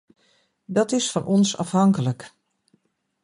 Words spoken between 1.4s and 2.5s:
afhankelijk.